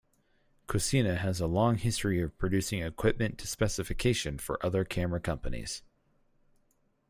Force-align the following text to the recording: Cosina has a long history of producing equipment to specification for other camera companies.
Cosina 0.65 1.15
has 1.15 1.39
a 1.39 1.45
long 1.45 1.77
history 1.77 2.19
of 2.23 2.35
producing 2.39 2.81
equipment 2.81 3.37
to 3.37 3.45
specification 3.45 4.39
for 4.39 4.57
other 4.65 4.83
camera 4.83 5.19
companies. 5.19 5.83